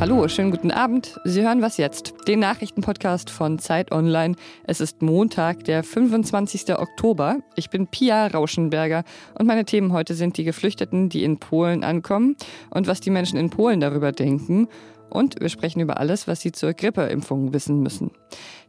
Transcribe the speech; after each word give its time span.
Hallo, 0.00 0.26
schönen 0.28 0.50
guten 0.50 0.70
Abend. 0.70 1.20
Sie 1.24 1.42
hören 1.42 1.60
was 1.60 1.76
jetzt? 1.76 2.14
Den 2.26 2.40
Nachrichtenpodcast 2.40 3.28
von 3.28 3.58
Zeit 3.58 3.92
Online. 3.92 4.36
Es 4.66 4.80
ist 4.80 5.02
Montag, 5.02 5.64
der 5.64 5.84
25. 5.84 6.78
Oktober. 6.78 7.40
Ich 7.56 7.68
bin 7.68 7.86
Pia 7.86 8.26
Rauschenberger 8.26 9.04
und 9.38 9.46
meine 9.46 9.66
Themen 9.66 9.92
heute 9.92 10.14
sind 10.14 10.38
die 10.38 10.44
Geflüchteten, 10.44 11.10
die 11.10 11.24
in 11.24 11.38
Polen 11.38 11.84
ankommen 11.84 12.36
und 12.70 12.86
was 12.86 13.00
die 13.00 13.10
Menschen 13.10 13.38
in 13.38 13.50
Polen 13.50 13.80
darüber 13.80 14.12
denken. 14.12 14.68
Und 15.10 15.40
wir 15.40 15.50
sprechen 15.50 15.80
über 15.80 15.98
alles, 15.98 16.26
was 16.26 16.40
Sie 16.40 16.52
zur 16.52 16.72
Grippeimpfung 16.72 17.52
wissen 17.52 17.80
müssen. 17.82 18.10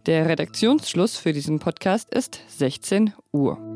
Der 0.05 0.27
Redaktionsschluss 0.27 1.17
für 1.17 1.31
diesen 1.31 1.59
Podcast 1.59 2.13
ist 2.13 2.41
16 2.49 3.13
Uhr. 3.31 3.74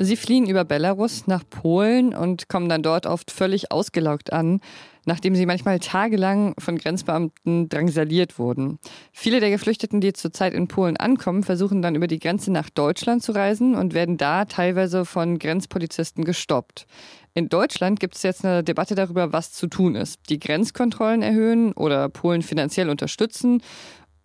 Sie 0.00 0.16
fliehen 0.16 0.48
über 0.48 0.64
Belarus 0.64 1.28
nach 1.28 1.44
Polen 1.48 2.14
und 2.14 2.48
kommen 2.48 2.68
dann 2.68 2.82
dort 2.82 3.06
oft 3.06 3.30
völlig 3.30 3.70
ausgelaugt 3.70 4.32
an, 4.32 4.60
nachdem 5.06 5.36
sie 5.36 5.46
manchmal 5.46 5.78
tagelang 5.78 6.54
von 6.58 6.76
Grenzbeamten 6.76 7.68
drangsaliert 7.68 8.38
wurden. 8.38 8.78
Viele 9.12 9.38
der 9.38 9.50
Geflüchteten, 9.50 10.00
die 10.00 10.12
zurzeit 10.12 10.52
in 10.52 10.66
Polen 10.66 10.96
ankommen, 10.96 11.44
versuchen 11.44 11.80
dann 11.80 11.94
über 11.94 12.08
die 12.08 12.18
Grenze 12.18 12.50
nach 12.50 12.70
Deutschland 12.70 13.22
zu 13.22 13.32
reisen 13.32 13.76
und 13.76 13.94
werden 13.94 14.16
da 14.16 14.46
teilweise 14.46 15.04
von 15.04 15.38
Grenzpolizisten 15.38 16.24
gestoppt. 16.24 16.86
In 17.32 17.48
Deutschland 17.48 18.00
gibt 18.00 18.16
es 18.16 18.24
jetzt 18.24 18.44
eine 18.44 18.64
Debatte 18.64 18.96
darüber, 18.96 19.32
was 19.32 19.52
zu 19.52 19.68
tun 19.68 19.94
ist. 19.94 20.28
Die 20.28 20.40
Grenzkontrollen 20.40 21.22
erhöhen 21.22 21.72
oder 21.72 22.08
Polen 22.08 22.42
finanziell 22.42 22.90
unterstützen. 22.90 23.62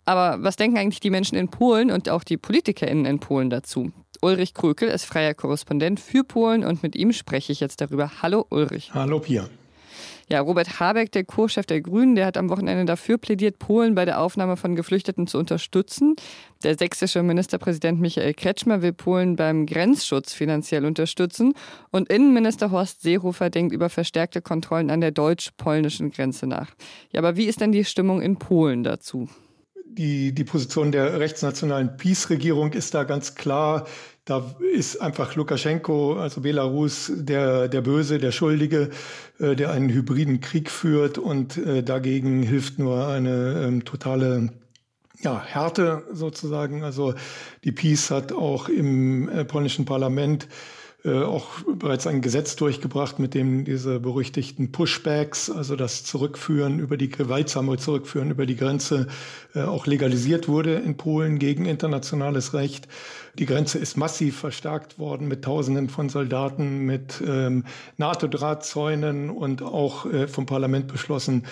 Aber 0.04 0.42
was 0.42 0.56
denken 0.56 0.78
eigentlich 0.78 1.00
die 1.00 1.10
Menschen 1.10 1.38
in 1.38 1.48
Polen 1.48 1.92
und 1.92 2.08
auch 2.08 2.24
die 2.24 2.36
PolitikerInnen 2.36 3.06
in 3.06 3.20
Polen 3.20 3.50
dazu? 3.50 3.92
Ulrich 4.22 4.52
Krökel 4.52 4.88
ist 4.88 5.06
freier 5.06 5.32
Korrespondent 5.32 5.98
für 5.98 6.24
Polen 6.24 6.62
und 6.64 6.82
mit 6.82 6.94
ihm 6.94 7.12
spreche 7.12 7.52
ich 7.52 7.60
jetzt 7.60 7.80
darüber. 7.80 8.10
Hallo 8.22 8.44
Ulrich. 8.50 8.92
Hallo 8.92 9.20
Pia. 9.20 9.48
Ja, 10.28 10.40
Robert 10.40 10.78
Habeck, 10.78 11.10
der 11.10 11.24
Co-Chef 11.24 11.66
der 11.66 11.80
Grünen, 11.80 12.14
der 12.14 12.26
hat 12.26 12.36
am 12.36 12.50
Wochenende 12.50 12.84
dafür 12.84 13.18
plädiert, 13.18 13.58
Polen 13.58 13.96
bei 13.96 14.04
der 14.04 14.20
Aufnahme 14.20 14.56
von 14.56 14.76
Geflüchteten 14.76 15.26
zu 15.26 15.38
unterstützen. 15.38 16.14
Der 16.62 16.78
sächsische 16.78 17.22
Ministerpräsident 17.22 18.00
Michael 18.00 18.34
Kretschmer 18.34 18.80
will 18.82 18.92
Polen 18.92 19.34
beim 19.34 19.66
Grenzschutz 19.66 20.32
finanziell 20.32 20.84
unterstützen. 20.84 21.54
Und 21.90 22.10
Innenminister 22.10 22.70
Horst 22.70 23.02
Seehofer 23.02 23.50
denkt 23.50 23.72
über 23.72 23.88
verstärkte 23.88 24.40
Kontrollen 24.40 24.90
an 24.90 25.00
der 25.00 25.10
deutsch-polnischen 25.10 26.12
Grenze 26.12 26.46
nach. 26.46 26.70
Ja, 27.10 27.20
aber 27.20 27.36
wie 27.36 27.46
ist 27.46 27.60
denn 27.60 27.72
die 27.72 27.84
Stimmung 27.84 28.22
in 28.22 28.36
Polen 28.36 28.84
dazu? 28.84 29.28
Die, 29.92 30.32
die 30.32 30.44
Position 30.44 30.92
der 30.92 31.18
rechtsnationalen 31.18 31.96
Peace-Regierung 31.96 32.72
ist 32.72 32.94
da 32.94 33.04
ganz 33.04 33.34
klar. 33.34 33.86
Da 34.24 34.54
ist 34.72 35.00
einfach 35.00 35.34
Lukaschenko, 35.34 36.14
also 36.14 36.42
Belarus, 36.42 37.10
der, 37.14 37.66
der 37.66 37.80
Böse, 37.80 38.18
der 38.18 38.30
Schuldige, 38.30 38.90
äh, 39.40 39.56
der 39.56 39.72
einen 39.72 39.88
hybriden 39.88 40.40
Krieg 40.40 40.70
führt 40.70 41.18
und 41.18 41.56
äh, 41.56 41.82
dagegen 41.82 42.42
hilft 42.42 42.78
nur 42.78 43.08
eine 43.08 43.64
ähm, 43.64 43.84
totale 43.84 44.50
ja, 45.22 45.42
Härte 45.44 46.04
sozusagen. 46.12 46.84
Also 46.84 47.14
die 47.64 47.72
Peace 47.72 48.10
hat 48.10 48.32
auch 48.32 48.68
im 48.68 49.28
äh, 49.28 49.44
polnischen 49.44 49.84
Parlament 49.84 50.46
äh, 51.04 51.22
auch 51.22 51.46
bereits 51.66 52.06
ein 52.06 52.20
Gesetz 52.20 52.56
durchgebracht, 52.56 53.18
mit 53.18 53.32
dem 53.34 53.64
diese 53.64 54.00
berüchtigten 54.00 54.70
Pushbacks, 54.70 55.50
also 55.50 55.74
das 55.74 56.04
Zurückführen 56.04 56.78
über 56.78 56.98
die 56.98 57.08
gewaltsame 57.08 57.78
Zurückführen 57.78 58.30
über 58.30 58.44
die 58.44 58.56
Grenze, 58.56 59.06
äh, 59.54 59.62
auch 59.62 59.86
legalisiert 59.86 60.46
wurde 60.46 60.74
in 60.74 60.98
Polen 60.98 61.38
gegen 61.38 61.64
internationales 61.64 62.52
Recht. 62.52 62.86
Die 63.38 63.46
Grenze 63.46 63.78
ist 63.78 63.96
massiv 63.96 64.38
verstärkt 64.38 64.98
worden 64.98 65.26
mit 65.26 65.42
Tausenden 65.42 65.88
von 65.88 66.10
Soldaten, 66.10 66.84
mit 66.84 67.22
ähm, 67.26 67.64
NATO-Drahtzäunen 67.96 69.30
und 69.30 69.62
auch 69.62 70.04
äh, 70.04 70.28
vom 70.28 70.44
Parlament 70.44 70.88
beschlossen, 70.88 71.44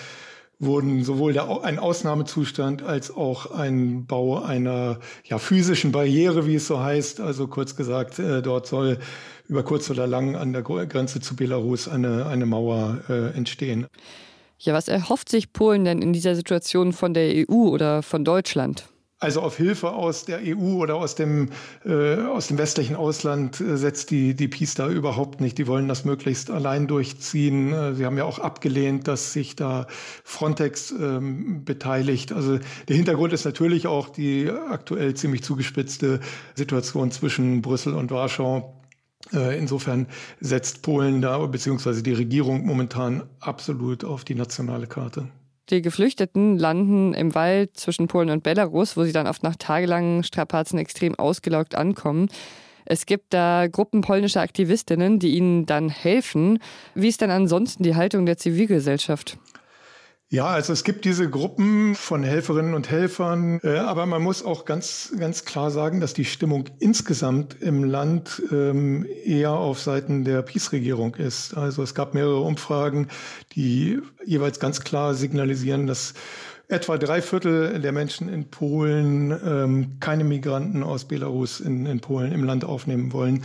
wurden 0.59 1.03
sowohl 1.03 1.33
der, 1.33 1.63
ein 1.63 1.79
Ausnahmezustand 1.79 2.83
als 2.83 3.15
auch 3.15 3.51
ein 3.51 4.05
Bau 4.05 4.41
einer 4.41 4.99
ja, 5.23 5.39
physischen 5.39 5.91
Barriere, 5.93 6.45
wie 6.45 6.55
es 6.55 6.67
so 6.67 6.79
heißt. 6.79 7.21
Also 7.21 7.47
kurz 7.47 7.75
gesagt, 7.75 8.19
äh, 8.19 8.41
dort 8.41 8.67
soll 8.67 8.99
über 9.47 9.63
kurz 9.63 9.89
oder 9.89 10.05
lang 10.05 10.35
an 10.35 10.53
der 10.53 10.61
Grenze 10.61 11.21
zu 11.21 11.35
Belarus 11.35 11.87
eine, 11.87 12.25
eine 12.25 12.45
Mauer 12.45 12.99
äh, 13.09 13.35
entstehen. 13.35 13.87
Ja, 14.59 14.73
was 14.73 14.89
erhofft 14.89 15.29
sich 15.29 15.53
Polen 15.53 15.85
denn 15.85 16.01
in 16.01 16.11
dieser 16.11 16.35
Situation 16.35 16.91
von 16.91 17.13
der 17.13 17.47
EU 17.49 17.69
oder 17.69 18.03
von 18.03 18.25
Deutschland? 18.25 18.89
Also 19.21 19.41
auf 19.41 19.57
Hilfe 19.57 19.91
aus 19.91 20.23
der 20.23 20.39
EU 20.41 20.77
oder 20.77 20.95
aus 20.95 21.13
dem, 21.13 21.49
äh, 21.85 22.21
aus 22.21 22.47
dem 22.47 22.57
westlichen 22.57 22.95
Ausland 22.95 23.59
äh, 23.59 23.75
setzt 23.75 24.11
die, 24.11 24.33
die 24.33 24.47
Peace 24.47 24.75
da 24.75 24.89
überhaupt 24.89 25.41
nicht. 25.41 25.57
Die 25.57 25.67
wollen 25.67 25.89
das 25.89 26.05
möglichst 26.05 26.49
allein 26.49 26.87
durchziehen. 26.87 27.73
Äh, 27.73 27.95
sie 27.95 28.05
haben 28.05 28.17
ja 28.17 28.23
auch 28.23 28.39
abgelehnt, 28.39 29.09
dass 29.09 29.33
sich 29.33 29.57
da 29.57 29.87
Frontex 30.23 30.91
ähm, 30.91 31.65
beteiligt. 31.65 32.31
Also 32.31 32.59
der 32.87 32.95
Hintergrund 32.95 33.33
ist 33.33 33.43
natürlich 33.43 33.87
auch 33.87 34.07
die 34.07 34.49
aktuell 34.49 35.13
ziemlich 35.15 35.43
zugespitzte 35.43 36.21
Situation 36.55 37.11
zwischen 37.11 37.61
Brüssel 37.61 37.95
und 37.95 38.11
Warschau. 38.11 38.73
Äh, 39.33 39.59
insofern 39.59 40.07
setzt 40.39 40.81
Polen 40.81 41.21
da, 41.21 41.45
beziehungsweise 41.45 42.03
die 42.03 42.13
Regierung 42.13 42.65
momentan 42.65 43.23
absolut 43.41 44.05
auf 44.05 44.23
die 44.23 44.35
nationale 44.35 44.87
Karte. 44.87 45.27
Die 45.69 45.81
Geflüchteten 45.83 46.57
landen 46.57 47.13
im 47.13 47.35
Wald 47.35 47.77
zwischen 47.77 48.07
Polen 48.07 48.31
und 48.31 48.41
Belarus, 48.41 48.97
wo 48.97 49.03
sie 49.03 49.11
dann 49.11 49.27
oft 49.27 49.43
nach 49.43 49.55
tagelangen 49.55 50.23
Strapazen 50.23 50.79
extrem 50.79 51.13
ausgelaugt 51.13 51.75
ankommen. 51.75 52.29
Es 52.85 53.05
gibt 53.05 53.35
da 53.35 53.67
Gruppen 53.67 54.01
polnischer 54.01 54.41
Aktivistinnen, 54.41 55.19
die 55.19 55.35
ihnen 55.35 55.67
dann 55.67 55.89
helfen. 55.89 56.57
Wie 56.95 57.07
ist 57.07 57.21
denn 57.21 57.29
ansonsten 57.29 57.83
die 57.83 57.95
Haltung 57.95 58.25
der 58.25 58.37
Zivilgesellschaft? 58.37 59.37
Ja, 60.31 60.45
also 60.45 60.73
es 60.73 60.83
gibt 60.83 61.05
diese 61.05 61.27
Gruppen 61.27 61.95
von 61.95 62.21
Helferinnen 62.23 62.75
und 62.75 62.91
Helfern, 62.91 63.59
äh, 63.63 63.77
aber 63.77 64.05
man 64.05 64.21
muss 64.21 64.45
auch 64.45 64.63
ganz, 64.65 65.11
ganz 65.17 65.43
klar 65.43 65.71
sagen, 65.71 65.99
dass 66.01 66.13
die 66.13 66.23
Stimmung 66.23 66.65
insgesamt 66.77 67.59
im 67.63 67.83
Land 67.83 68.39
ähm, 68.51 69.07
eher 69.25 69.53
auf 69.53 69.79
Seiten 69.79 70.25
der 70.25 70.43
Peace-Regierung 70.43 71.15
ist. 71.15 71.55
Also 71.55 71.81
es 71.81 71.95
gab 71.95 72.13
mehrere 72.13 72.41
Umfragen, 72.41 73.07
die 73.53 74.01
jeweils 74.23 74.59
ganz 74.59 74.81
klar 74.81 75.15
signalisieren, 75.15 75.87
dass 75.87 76.13
etwa 76.67 76.99
drei 76.99 77.23
Viertel 77.23 77.81
der 77.81 77.91
Menschen 77.91 78.29
in 78.29 78.51
Polen 78.51 79.31
ähm, 79.31 79.99
keine 79.99 80.25
Migranten 80.25 80.83
aus 80.83 81.05
Belarus 81.05 81.59
in, 81.59 81.87
in 81.87 82.01
Polen 82.01 82.33
im 82.33 82.43
Land 82.43 82.65
aufnehmen 82.65 83.13
wollen. 83.13 83.43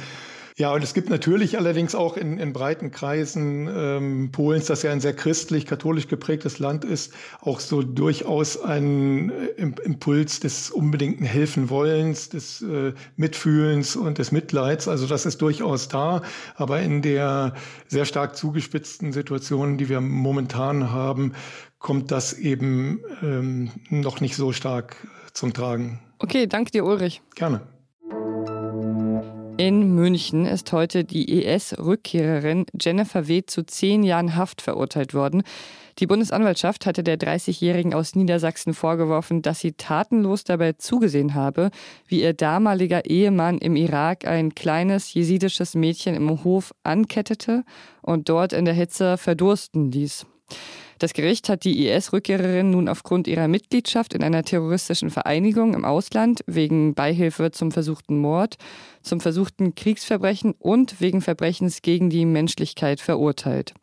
Ja, 0.56 0.72
und 0.72 0.84
es 0.84 0.94
gibt 0.94 1.10
natürlich 1.10 1.58
allerdings 1.58 1.96
auch 1.96 2.16
in, 2.16 2.38
in 2.38 2.52
breiten 2.52 2.92
Kreisen 2.92 3.66
ähm, 3.66 4.30
Polens, 4.30 4.66
das 4.66 4.84
ja 4.84 4.92
ein 4.92 5.00
sehr 5.00 5.12
christlich-katholisch 5.12 6.06
geprägtes 6.06 6.60
Land 6.60 6.84
ist, 6.84 7.12
auch 7.40 7.58
so 7.58 7.82
durchaus 7.82 8.62
ein 8.62 9.30
äh, 9.30 9.64
Impuls 9.82 10.38
des 10.38 10.70
unbedingten 10.70 11.24
Helfenwollens, 11.24 12.28
des 12.28 12.62
äh, 12.62 12.92
Mitfühlens 13.16 13.96
und 13.96 14.18
des 14.18 14.30
Mitleids. 14.30 14.86
Also 14.86 15.08
das 15.08 15.26
ist 15.26 15.42
durchaus 15.42 15.88
da. 15.88 16.22
Aber 16.54 16.80
in 16.80 17.02
der 17.02 17.54
sehr 17.88 18.04
stark 18.04 18.36
zugespitzten 18.36 19.12
Situation, 19.12 19.76
die 19.76 19.88
wir 19.88 20.00
momentan 20.00 20.92
haben, 20.92 21.32
kommt 21.80 22.12
das 22.12 22.32
eben 22.32 23.00
ähm, 23.22 23.72
noch 23.90 24.20
nicht 24.20 24.36
so 24.36 24.52
stark 24.52 24.96
zum 25.32 25.52
Tragen. 25.52 25.98
Okay, 26.20 26.46
danke 26.46 26.70
dir, 26.70 26.84
Ulrich. 26.84 27.22
Gerne. 27.34 27.73
In 29.56 29.94
München 29.94 30.46
ist 30.46 30.72
heute 30.72 31.04
die 31.04 31.44
IS-Rückkehrerin 31.44 32.66
Jennifer 32.80 33.28
W. 33.28 33.42
zu 33.46 33.64
zehn 33.64 34.02
Jahren 34.02 34.34
Haft 34.34 34.60
verurteilt 34.60 35.14
worden. 35.14 35.44
Die 36.00 36.08
Bundesanwaltschaft 36.08 36.86
hatte 36.86 37.04
der 37.04 37.18
30-Jährigen 37.20 37.94
aus 37.94 38.16
Niedersachsen 38.16 38.74
vorgeworfen, 38.74 39.42
dass 39.42 39.60
sie 39.60 39.70
tatenlos 39.72 40.42
dabei 40.42 40.72
zugesehen 40.72 41.34
habe, 41.34 41.70
wie 42.08 42.22
ihr 42.22 42.32
damaliger 42.32 43.04
Ehemann 43.04 43.58
im 43.58 43.76
Irak 43.76 44.26
ein 44.26 44.56
kleines 44.56 45.14
jesidisches 45.14 45.76
Mädchen 45.76 46.16
im 46.16 46.42
Hof 46.42 46.74
ankettete 46.82 47.62
und 48.02 48.28
dort 48.28 48.52
in 48.52 48.64
der 48.64 48.74
Hitze 48.74 49.16
verdursten 49.18 49.92
ließ. 49.92 50.26
Das 50.98 51.12
Gericht 51.12 51.48
hat 51.48 51.64
die 51.64 51.86
IS-Rückkehrerin 51.86 52.70
nun 52.70 52.88
aufgrund 52.88 53.26
ihrer 53.26 53.48
Mitgliedschaft 53.48 54.14
in 54.14 54.22
einer 54.22 54.44
terroristischen 54.44 55.10
Vereinigung 55.10 55.74
im 55.74 55.84
Ausland 55.84 56.42
wegen 56.46 56.94
Beihilfe 56.94 57.50
zum 57.50 57.72
versuchten 57.72 58.18
Mord, 58.18 58.56
zum 59.02 59.20
versuchten 59.20 59.74
Kriegsverbrechen 59.74 60.54
und 60.58 61.00
wegen 61.00 61.20
Verbrechens 61.20 61.82
gegen 61.82 62.10
die 62.10 62.24
Menschlichkeit 62.24 63.00
verurteilt. 63.00 63.74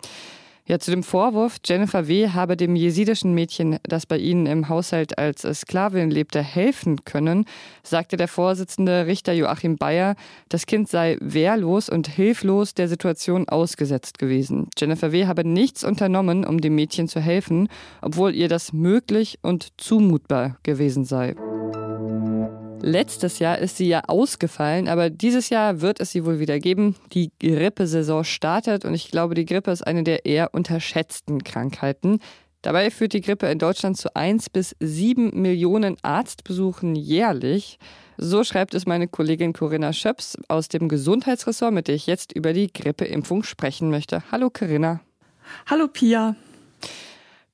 Ja, 0.67 0.77
zu 0.77 0.91
dem 0.91 1.01
Vorwurf, 1.01 1.57
Jennifer 1.65 2.07
W. 2.07 2.29
habe 2.29 2.55
dem 2.55 2.75
jesidischen 2.75 3.33
Mädchen, 3.33 3.79
das 3.83 4.05
bei 4.05 4.17
ihnen 4.17 4.45
im 4.45 4.69
Haushalt 4.69 5.17
als 5.17 5.41
Sklavin 5.41 6.11
lebte, 6.11 6.41
helfen 6.41 7.03
können, 7.03 7.45
sagte 7.83 8.15
der 8.15 8.27
Vorsitzende 8.27 9.07
Richter 9.07 9.33
Joachim 9.33 9.77
Bayer, 9.77 10.15
das 10.49 10.67
Kind 10.67 10.87
sei 10.87 11.17
wehrlos 11.19 11.89
und 11.89 12.07
hilflos 12.07 12.75
der 12.75 12.87
Situation 12.87 13.49
ausgesetzt 13.49 14.19
gewesen. 14.19 14.69
Jennifer 14.77 15.11
W. 15.11 15.25
habe 15.25 15.47
nichts 15.47 15.83
unternommen, 15.83 16.45
um 16.45 16.61
dem 16.61 16.75
Mädchen 16.75 17.07
zu 17.07 17.19
helfen, 17.19 17.67
obwohl 18.01 18.35
ihr 18.35 18.47
das 18.47 18.71
möglich 18.71 19.39
und 19.41 19.69
zumutbar 19.77 20.57
gewesen 20.63 21.05
sei. 21.05 21.35
Letztes 22.83 23.37
Jahr 23.37 23.59
ist 23.59 23.77
sie 23.77 23.87
ja 23.87 24.01
ausgefallen, 24.07 24.87
aber 24.87 25.11
dieses 25.11 25.49
Jahr 25.49 25.81
wird 25.81 25.99
es 25.99 26.11
sie 26.11 26.25
wohl 26.25 26.39
wieder 26.39 26.59
geben. 26.59 26.95
Die 27.13 27.31
Grippesaison 27.39 28.23
startet 28.23 28.85
und 28.85 28.95
ich 28.95 29.11
glaube, 29.11 29.35
die 29.35 29.45
Grippe 29.45 29.69
ist 29.69 29.85
eine 29.85 30.03
der 30.03 30.25
eher 30.25 30.55
unterschätzten 30.55 31.43
Krankheiten. 31.43 32.19
Dabei 32.63 32.89
führt 32.89 33.13
die 33.13 33.21
Grippe 33.21 33.47
in 33.47 33.59
Deutschland 33.59 33.97
zu 33.97 34.15
1 34.15 34.49
bis 34.49 34.75
7 34.79 35.39
Millionen 35.39 35.97
Arztbesuchen 36.01 36.95
jährlich. 36.95 37.77
So 38.17 38.43
schreibt 38.43 38.73
es 38.73 38.87
meine 38.87 39.07
Kollegin 39.07 39.53
Corinna 39.53 39.93
Schöps 39.93 40.37
aus 40.47 40.67
dem 40.67 40.89
Gesundheitsressort, 40.89 41.73
mit 41.73 41.87
der 41.87 41.95
ich 41.95 42.07
jetzt 42.07 42.31
über 42.31 42.53
die 42.53 42.71
Grippeimpfung 42.73 43.43
sprechen 43.43 43.91
möchte. 43.91 44.23
Hallo 44.31 44.49
Corinna. 44.51 45.01
Hallo 45.67 45.87
Pia. 45.87 46.35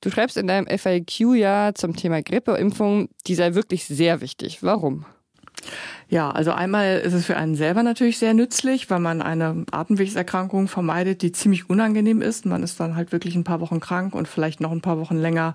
Du 0.00 0.10
schreibst 0.10 0.38
in 0.38 0.46
deinem 0.46 0.66
FAQ 0.66 1.36
ja 1.36 1.72
zum 1.74 1.96
Thema 1.96 2.22
Grippeimpfung, 2.22 3.08
die 3.26 3.34
sei 3.34 3.54
wirklich 3.54 3.84
sehr 3.84 4.20
wichtig. 4.22 4.62
Warum? 4.62 5.04
Ja, 6.10 6.30
also 6.30 6.52
einmal 6.52 6.98
ist 6.98 7.12
es 7.12 7.26
für 7.26 7.36
einen 7.36 7.54
selber 7.54 7.82
natürlich 7.82 8.18
sehr 8.18 8.32
nützlich, 8.32 8.88
weil 8.88 8.98
man 8.98 9.20
eine 9.20 9.66
Atemwegserkrankung 9.70 10.66
vermeidet, 10.68 11.20
die 11.20 11.32
ziemlich 11.32 11.68
unangenehm 11.68 12.22
ist. 12.22 12.46
Man 12.46 12.62
ist 12.62 12.80
dann 12.80 12.96
halt 12.96 13.12
wirklich 13.12 13.34
ein 13.34 13.44
paar 13.44 13.60
Wochen 13.60 13.78
krank 13.78 14.14
und 14.14 14.26
vielleicht 14.26 14.60
noch 14.60 14.72
ein 14.72 14.80
paar 14.80 14.98
Wochen 14.98 15.16
länger 15.16 15.54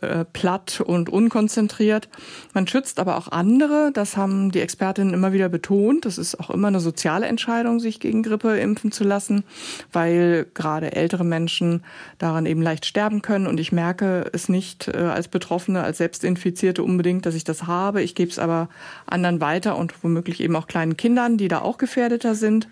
äh, 0.00 0.24
platt 0.24 0.80
und 0.80 1.10
unkonzentriert. 1.10 2.08
Man 2.54 2.66
schützt 2.66 2.98
aber 2.98 3.16
auch 3.16 3.28
andere. 3.28 3.90
Das 3.92 4.16
haben 4.16 4.50
die 4.50 4.60
Expertinnen 4.60 5.14
immer 5.14 5.32
wieder 5.32 5.48
betont. 5.48 6.04
Das 6.06 6.18
ist 6.18 6.40
auch 6.40 6.50
immer 6.50 6.68
eine 6.68 6.80
soziale 6.80 7.26
Entscheidung, 7.26 7.78
sich 7.78 8.00
gegen 8.00 8.22
Grippe 8.22 8.58
impfen 8.58 8.90
zu 8.90 9.04
lassen, 9.04 9.44
weil 9.92 10.46
gerade 10.54 10.92
ältere 10.92 11.24
Menschen 11.24 11.84
daran 12.18 12.46
eben 12.46 12.62
leicht 12.62 12.86
sterben 12.86 13.22
können. 13.22 13.46
Und 13.46 13.60
ich 13.60 13.70
merke 13.70 14.30
es 14.32 14.48
nicht 14.48 14.88
äh, 14.88 14.96
als 14.96 15.28
Betroffene, 15.28 15.82
als 15.82 15.98
Selbstinfizierte 15.98 16.82
unbedingt, 16.82 17.26
dass 17.26 17.34
ich 17.34 17.44
das 17.44 17.66
habe. 17.66 18.02
Ich 18.02 18.14
gebe 18.14 18.30
es 18.30 18.38
aber 18.38 18.68
anderen 19.06 19.40
weiter 19.40 19.76
und 19.76 20.02
womöglich 20.02 20.40
eben 20.40 20.56
auch 20.56 20.66
kleinen 20.66 20.96
Kindern, 20.96 21.36
die 21.36 21.48
da 21.48 21.60
auch 21.60 21.78
gefährdeter 21.78 22.34
sind. 22.34 22.68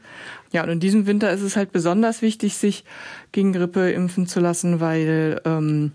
Ja, 0.53 0.65
und 0.65 0.71
in 0.71 0.81
diesem 0.81 1.07
Winter 1.07 1.31
ist 1.31 1.43
es 1.43 1.57
halt 1.57 1.71
besonders 1.71 2.23
wichtig, 2.23 2.57
sich 2.57 2.85
gegen 3.31 3.53
Grippe 3.53 3.91
impfen 3.93 4.27
zu 4.27 4.41
lassen, 4.41 4.81
weil 4.81 5.41
ähm, 5.45 5.93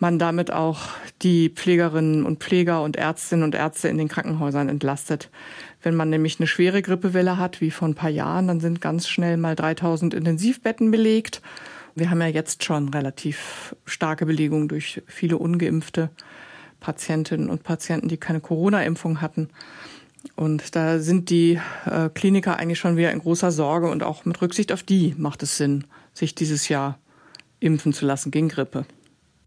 man 0.00 0.18
damit 0.18 0.50
auch 0.50 0.80
die 1.22 1.50
Pflegerinnen 1.50 2.24
und 2.24 2.40
Pfleger 2.40 2.82
und 2.82 2.96
Ärztinnen 2.96 3.44
und 3.44 3.54
Ärzte 3.54 3.88
in 3.88 3.98
den 3.98 4.08
Krankenhäusern 4.08 4.68
entlastet. 4.68 5.30
Wenn 5.82 5.94
man 5.94 6.10
nämlich 6.10 6.40
eine 6.40 6.46
schwere 6.46 6.82
Grippewelle 6.82 7.36
hat, 7.36 7.60
wie 7.60 7.70
vor 7.70 7.86
ein 7.86 7.94
paar 7.94 8.10
Jahren, 8.10 8.48
dann 8.48 8.60
sind 8.60 8.80
ganz 8.80 9.08
schnell 9.08 9.36
mal 9.36 9.54
3000 9.54 10.14
Intensivbetten 10.14 10.90
belegt. 10.90 11.42
Wir 11.94 12.10
haben 12.10 12.20
ja 12.20 12.28
jetzt 12.28 12.64
schon 12.64 12.88
relativ 12.88 13.76
starke 13.84 14.24
Belegung 14.24 14.68
durch 14.68 15.02
viele 15.06 15.36
ungeimpfte 15.36 16.10
Patientinnen 16.80 17.50
und 17.50 17.62
Patienten, 17.62 18.08
die 18.08 18.16
keine 18.16 18.40
Corona-Impfung 18.40 19.20
hatten. 19.20 19.50
Und 20.34 20.76
da 20.76 20.98
sind 20.98 21.30
die 21.30 21.60
äh, 21.84 22.08
Kliniker 22.08 22.56
eigentlich 22.56 22.78
schon 22.78 22.96
wieder 22.96 23.12
in 23.12 23.18
großer 23.18 23.50
Sorge 23.50 23.90
und 23.90 24.02
auch 24.02 24.24
mit 24.24 24.40
Rücksicht 24.40 24.72
auf 24.72 24.82
die 24.82 25.14
macht 25.18 25.42
es 25.42 25.58
Sinn, 25.58 25.84
sich 26.14 26.34
dieses 26.34 26.68
Jahr 26.68 26.98
impfen 27.58 27.92
zu 27.92 28.06
lassen 28.06 28.30
gegen 28.30 28.48
Grippe. 28.48 28.86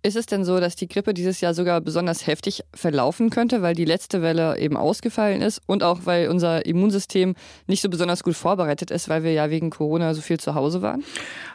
Ist 0.06 0.18
es 0.18 0.26
denn 0.26 0.44
so, 0.44 0.60
dass 0.60 0.76
die 0.76 0.90
Grippe 0.90 1.14
dieses 1.14 1.40
Jahr 1.40 1.54
sogar 1.54 1.80
besonders 1.80 2.28
heftig 2.28 2.66
verlaufen 2.74 3.30
könnte, 3.30 3.62
weil 3.62 3.74
die 3.74 3.86
letzte 3.86 4.22
Welle 4.22 4.60
eben 4.60 4.76
ausgefallen 4.76 5.42
ist 5.42 5.62
und 5.66 5.82
auch 5.82 6.02
weil 6.04 6.28
unser 6.28 6.66
Immunsystem 6.66 7.36
nicht 7.68 7.82
so 7.82 7.90
besonders 7.90 8.22
gut 8.22 8.36
vorbereitet 8.36 8.92
ist, 8.92 9.08
weil 9.08 9.24
wir 9.24 9.32
ja 9.32 9.50
wegen 9.50 9.70
Corona 9.70 10.14
so 10.14 10.20
viel 10.20 10.42
zu 10.42 10.56
Hause 10.56 10.82
waren? 10.82 11.06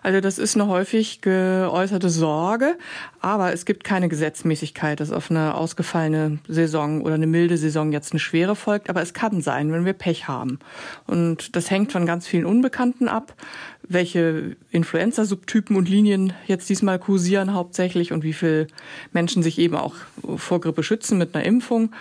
Also 0.02 0.22
das 0.22 0.38
ist 0.38 0.54
eine 0.54 0.66
häufig 0.66 1.20
geäußerte 1.20 2.08
Sorge, 2.08 2.78
aber 3.20 3.52
es 3.52 3.66
gibt 3.66 3.84
keine 3.84 4.08
Gesetzmäßigkeit, 4.08 4.98
dass 4.98 5.12
auf 5.12 5.30
eine 5.30 5.54
ausgefallene 5.54 6.38
Saison 6.48 7.02
oder 7.02 7.16
eine 7.16 7.26
milde 7.26 7.58
Saison 7.58 7.92
jetzt 7.92 8.12
eine 8.12 8.18
schwere 8.18 8.56
folgt, 8.56 8.88
aber 8.88 9.02
es 9.02 9.12
kann 9.12 9.42
sein, 9.42 9.72
wenn 9.72 9.84
wir 9.84 9.92
Pech 9.92 10.26
haben. 10.26 10.58
Und 11.06 11.54
das 11.54 11.70
hängt 11.70 11.92
von 11.92 12.06
ganz 12.06 12.26
vielen 12.26 12.46
Unbekannten 12.46 13.08
ab, 13.08 13.34
welche 13.82 14.56
Influenza-Subtypen 14.70 15.76
und 15.76 15.88
Linien 15.88 16.32
jetzt 16.46 16.68
diesmal 16.68 16.98
kursieren 16.98 17.54
hauptsächlich 17.54 18.12
und 18.12 18.22
wie 18.22 18.32
viele 18.32 18.66
Menschen 19.12 19.42
sich 19.42 19.58
eben 19.58 19.76
auch 19.76 19.94
vor 20.36 20.60
Grippe 20.60 20.82
schützen 20.82 21.18
mit 21.18 21.34
einer 21.34 21.44
Impfung. 21.44 21.92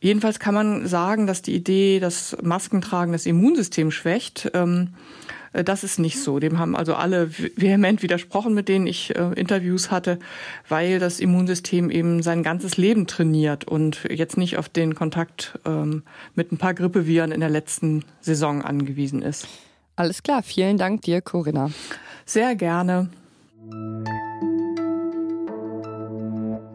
Jedenfalls 0.00 0.38
kann 0.38 0.54
man 0.54 0.86
sagen, 0.86 1.26
dass 1.26 1.42
die 1.42 1.54
Idee, 1.54 2.00
dass 2.00 2.36
Maskentragen 2.42 3.12
das 3.12 3.26
Immunsystem 3.26 3.90
schwächt, 3.90 4.50
ähm, 4.52 4.90
das 5.64 5.84
ist 5.84 5.98
nicht 5.98 6.20
so. 6.20 6.38
Dem 6.38 6.58
haben 6.58 6.76
also 6.76 6.94
alle 6.94 7.30
vehement 7.56 8.02
widersprochen, 8.02 8.52
mit 8.52 8.68
denen 8.68 8.86
ich 8.86 9.16
äh, 9.16 9.32
Interviews 9.34 9.90
hatte, 9.90 10.18
weil 10.68 10.98
das 10.98 11.18
Immunsystem 11.18 11.90
eben 11.90 12.22
sein 12.22 12.42
ganzes 12.42 12.76
Leben 12.76 13.06
trainiert 13.06 13.64
und 13.64 14.04
jetzt 14.10 14.36
nicht 14.36 14.58
auf 14.58 14.68
den 14.68 14.94
Kontakt 14.94 15.58
ähm, 15.64 16.02
mit 16.34 16.52
ein 16.52 16.58
paar 16.58 16.74
Grippeviren 16.74 17.32
in 17.32 17.40
der 17.40 17.48
letzten 17.48 18.04
Saison 18.20 18.60
angewiesen 18.62 19.22
ist. 19.22 19.48
Alles 19.96 20.22
klar, 20.22 20.42
vielen 20.42 20.76
Dank 20.76 21.02
dir, 21.02 21.22
Corinna. 21.22 21.70
Sehr 22.26 22.54
gerne. 22.54 23.08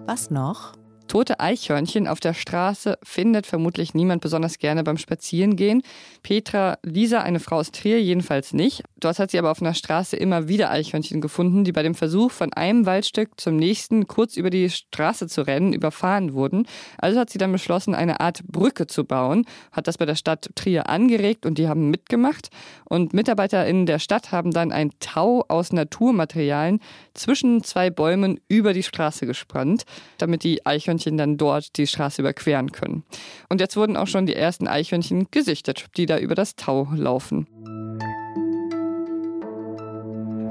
Was 0.07 0.31
noch? 0.31 0.73
Tote 1.11 1.41
Eichhörnchen 1.41 2.07
auf 2.07 2.21
der 2.21 2.33
Straße 2.33 2.97
findet 3.03 3.45
vermutlich 3.45 3.93
niemand 3.93 4.21
besonders 4.21 4.59
gerne 4.59 4.81
beim 4.81 4.95
Spazierengehen. 4.95 5.81
Petra 6.23 6.77
Lisa, 6.83 7.19
eine 7.19 7.41
Frau 7.41 7.57
aus 7.57 7.71
Trier, 7.71 8.01
jedenfalls 8.01 8.53
nicht. 8.53 8.83
Dort 8.97 9.19
hat 9.19 9.31
sie 9.31 9.37
aber 9.37 9.51
auf 9.51 9.61
einer 9.61 9.73
Straße 9.73 10.15
immer 10.15 10.47
wieder 10.47 10.71
Eichhörnchen 10.71 11.19
gefunden, 11.19 11.65
die 11.65 11.73
bei 11.73 11.83
dem 11.83 11.95
Versuch, 11.95 12.31
von 12.31 12.53
einem 12.53 12.85
Waldstück 12.85 13.31
zum 13.41 13.57
nächsten 13.57 14.07
kurz 14.07 14.37
über 14.37 14.49
die 14.49 14.69
Straße 14.69 15.27
zu 15.27 15.45
rennen, 15.45 15.73
überfahren 15.73 16.31
wurden. 16.31 16.65
Also 16.97 17.19
hat 17.19 17.29
sie 17.29 17.39
dann 17.39 17.51
beschlossen, 17.51 17.93
eine 17.93 18.21
Art 18.21 18.41
Brücke 18.45 18.87
zu 18.87 19.03
bauen, 19.03 19.45
hat 19.73 19.87
das 19.87 19.97
bei 19.97 20.05
der 20.05 20.15
Stadt 20.15 20.49
Trier 20.55 20.87
angeregt 20.87 21.45
und 21.45 21.57
die 21.57 21.67
haben 21.67 21.89
mitgemacht. 21.89 22.51
Und 22.85 23.13
MitarbeiterInnen 23.13 23.85
der 23.85 23.99
Stadt 23.99 24.31
haben 24.31 24.51
dann 24.51 24.71
ein 24.71 24.91
Tau 25.01 25.43
aus 25.49 25.73
Naturmaterialien 25.73 26.79
zwischen 27.13 27.65
zwei 27.65 27.89
Bäumen 27.89 28.39
über 28.47 28.71
die 28.71 28.83
Straße 28.83 29.25
gespannt, 29.25 29.83
damit 30.17 30.45
die 30.45 30.65
Eichhörnchen 30.65 31.00
Eichhörnchen 31.01 31.17
dann 31.17 31.37
dort 31.37 31.77
die 31.77 31.87
Straße 31.87 32.21
überqueren 32.21 32.71
können. 32.71 33.03
Und 33.49 33.61
jetzt 33.61 33.75
wurden 33.75 33.97
auch 33.97 34.07
schon 34.07 34.25
die 34.25 34.35
ersten 34.35 34.67
Eichhörnchen 34.67 35.27
gesichtet, 35.31 35.87
die 35.97 36.05
da 36.05 36.17
über 36.17 36.35
das 36.35 36.55
Tau 36.55 36.87
laufen. 36.95 37.47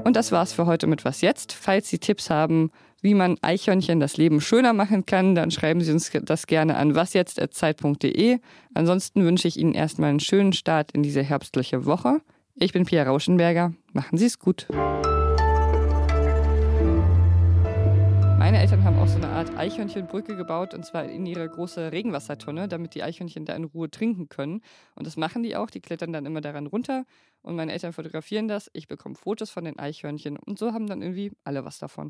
Und 0.03 0.15
das 0.15 0.31
war's 0.31 0.53
für 0.53 0.65
heute 0.65 0.87
mit 0.87 1.05
Was 1.05 1.21
Jetzt. 1.21 1.53
Falls 1.53 1.89
Sie 1.89 1.99
Tipps 1.99 2.29
haben, 2.29 2.71
wie 3.01 3.13
man 3.13 3.37
Eichhörnchen 3.41 3.99
das 3.99 4.17
Leben 4.17 4.41
schöner 4.41 4.73
machen 4.73 5.05
kann, 5.05 5.35
dann 5.35 5.51
schreiben 5.51 5.81
Sie 5.81 5.91
uns 5.91 6.11
das 6.23 6.47
gerne 6.47 6.75
an 6.75 6.95
wasjetzt.zeit.de. 6.95 8.39
Ansonsten 8.73 9.23
wünsche 9.23 9.47
ich 9.47 9.57
Ihnen 9.57 9.73
erstmal 9.73 10.09
einen 10.09 10.19
schönen 10.19 10.53
Start 10.53 10.91
in 10.91 11.03
diese 11.03 11.23
herbstliche 11.23 11.85
Woche. 11.85 12.21
Ich 12.55 12.73
bin 12.73 12.85
Pia 12.85 13.03
Rauschenberger. 13.03 13.73
Machen 13.93 14.17
Sie 14.17 14.25
es 14.25 14.39
gut. 14.39 14.67
So 19.11 19.17
eine 19.17 19.27
Art 19.27 19.57
Eichhörnchenbrücke 19.57 20.37
gebaut 20.37 20.73
und 20.73 20.85
zwar 20.85 21.03
in 21.03 21.25
ihre 21.25 21.47
große 21.47 21.91
Regenwassertonne, 21.91 22.69
damit 22.69 22.95
die 22.95 23.03
Eichhörnchen 23.03 23.43
da 23.43 23.53
in 23.55 23.65
Ruhe 23.65 23.91
trinken 23.91 24.29
können. 24.29 24.61
Und 24.95 25.05
das 25.05 25.17
machen 25.17 25.43
die 25.43 25.57
auch. 25.57 25.69
Die 25.69 25.81
klettern 25.81 26.13
dann 26.13 26.25
immer 26.25 26.39
daran 26.39 26.65
runter 26.65 27.05
und 27.41 27.57
meine 27.57 27.73
Eltern 27.73 27.91
fotografieren 27.91 28.47
das. 28.47 28.71
Ich 28.73 28.87
bekomme 28.87 29.15
Fotos 29.15 29.49
von 29.49 29.65
den 29.65 29.77
Eichhörnchen 29.77 30.37
und 30.37 30.57
so 30.57 30.71
haben 30.71 30.87
dann 30.87 31.01
irgendwie 31.01 31.33
alle 31.43 31.65
was 31.65 31.77
davon. 31.77 32.09